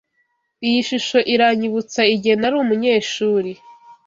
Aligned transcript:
Iyi 0.67 0.79
shusho 0.87 1.17
iranyibutsa 1.33 2.01
igihe 2.15 2.35
nari 2.37 2.55
umunyeshuri. 2.63 3.51